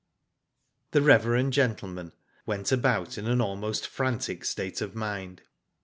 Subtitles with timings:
[0.93, 2.13] The reverend gentleman
[2.47, 5.43] went about in an almost frantic state of mind.